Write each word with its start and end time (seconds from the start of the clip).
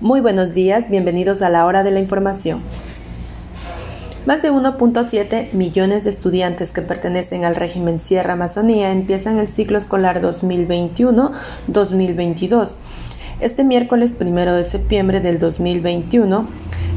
Muy 0.00 0.20
buenos 0.20 0.54
días, 0.54 0.88
bienvenidos 0.88 1.42
a 1.42 1.50
la 1.50 1.66
hora 1.66 1.82
de 1.82 1.90
la 1.90 1.98
información. 1.98 2.62
Más 4.26 4.42
de 4.42 4.52
1.7 4.52 5.52
millones 5.54 6.04
de 6.04 6.10
estudiantes 6.10 6.72
que 6.72 6.82
pertenecen 6.82 7.44
al 7.44 7.56
régimen 7.56 7.98
Sierra 7.98 8.34
Amazonía 8.34 8.92
empiezan 8.92 9.40
el 9.40 9.48
ciclo 9.48 9.76
escolar 9.76 10.22
2021-2022. 10.22 12.76
Este 13.40 13.64
miércoles 13.64 14.14
1 14.20 14.54
de 14.54 14.64
septiembre 14.64 15.18
del 15.18 15.40
2021, 15.40 16.46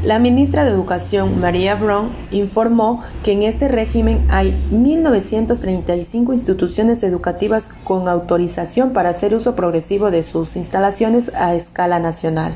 la 0.04 0.20
ministra 0.20 0.64
de 0.64 0.70
Educación, 0.70 1.40
María 1.40 1.74
Brown, 1.74 2.10
informó 2.30 3.02
que 3.24 3.32
en 3.32 3.42
este 3.42 3.66
régimen 3.66 4.24
hay 4.30 4.52
1.935 4.70 6.32
instituciones 6.32 7.02
educativas 7.02 7.68
con 7.82 8.06
autorización 8.06 8.92
para 8.92 9.08
hacer 9.08 9.34
uso 9.34 9.56
progresivo 9.56 10.12
de 10.12 10.22
sus 10.22 10.54
instalaciones 10.54 11.32
a 11.34 11.56
escala 11.56 11.98
nacional. 11.98 12.54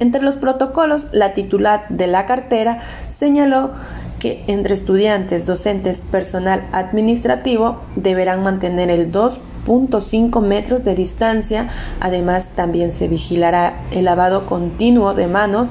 Entre 0.00 0.22
los 0.22 0.36
protocolos, 0.36 1.08
la 1.12 1.34
titular 1.34 1.86
de 1.88 2.06
la 2.06 2.26
cartera 2.26 2.78
señaló 3.08 3.72
que 4.18 4.44
entre 4.46 4.74
estudiantes, 4.74 5.46
docentes, 5.46 6.00
personal 6.00 6.66
administrativo 6.72 7.80
deberán 7.96 8.42
mantener 8.42 8.90
el 8.90 9.12
2.5 9.12 10.40
metros 10.42 10.84
de 10.84 10.94
distancia. 10.94 11.68
Además, 12.00 12.48
también 12.54 12.92
se 12.92 13.08
vigilará 13.08 13.80
el 13.90 14.04
lavado 14.06 14.46
continuo 14.46 15.14
de 15.14 15.26
manos, 15.26 15.68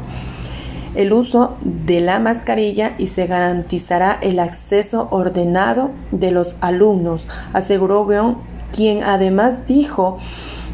el 0.95 1.13
uso 1.13 1.57
de 1.61 1.99
la 1.99 2.19
mascarilla 2.19 2.95
y 2.97 3.07
se 3.07 3.27
garantizará 3.27 4.17
el 4.21 4.39
acceso 4.39 5.07
ordenado 5.11 5.91
de 6.11 6.31
los 6.31 6.55
alumnos, 6.59 7.27
aseguró 7.53 8.05
Beon, 8.05 8.37
quien 8.73 9.03
además 9.03 9.65
dijo 9.67 10.17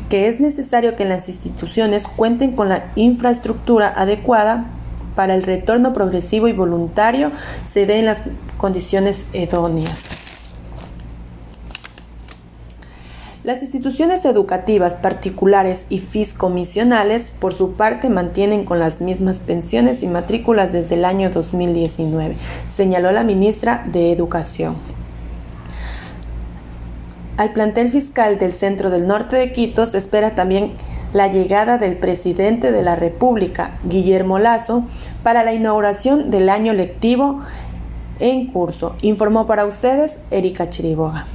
que 0.10 0.28
es 0.28 0.40
necesario 0.40 0.96
que 0.96 1.06
las 1.06 1.28
instituciones 1.28 2.06
cuenten 2.08 2.56
con 2.56 2.70
la 2.70 2.92
infraestructura 2.96 3.92
adecuada 3.96 4.66
para 5.16 5.36
el 5.36 5.44
retorno 5.44 5.94
progresivo 5.94 6.48
y 6.48 6.54
voluntario 6.54 7.32
se 7.68 7.86
dé 7.86 8.00
en 8.00 8.06
las 8.06 8.24
condiciones 8.58 9.26
idóneas. 9.34 10.10
Las 13.44 13.62
instituciones 13.62 14.24
educativas 14.24 14.96
particulares 14.96 15.86
y 15.90 16.00
fiscomisionales, 16.00 17.30
por 17.30 17.54
su 17.54 17.74
parte, 17.74 18.10
mantienen 18.10 18.64
con 18.64 18.80
las 18.80 19.02
mismas 19.02 19.40
pensiones 19.40 20.02
y 20.02 20.08
matrículas 20.08 20.72
desde 20.72 20.96
el 20.96 21.04
año 21.04 21.30
2019, 21.30 22.38
señaló 22.74 23.12
la 23.12 23.26
ministra 23.26 23.84
de 23.86 24.14
Educación. 24.14 24.78
Al 27.36 27.52
plantel 27.52 27.90
fiscal 27.90 28.38
del 28.38 28.54
centro 28.54 28.90
del 28.90 29.08
norte 29.08 29.36
de 29.36 29.52
Quito 29.52 29.88
se 29.88 29.98
espera 29.98 30.36
también 30.36 30.72
la 31.14 31.28
llegada 31.28 31.78
del 31.78 31.98
presidente 31.98 32.72
de 32.72 32.82
la 32.82 32.96
República, 32.96 33.78
Guillermo 33.86 34.40
Lazo, 34.40 34.84
para 35.22 35.44
la 35.44 35.54
inauguración 35.54 36.30
del 36.32 36.50
año 36.50 36.74
lectivo 36.74 37.40
en 38.20 38.48
curso. 38.48 38.96
Informó 39.02 39.46
para 39.46 39.66
ustedes 39.66 40.18
Erika 40.32 40.68
Chiriboga. 40.70 41.28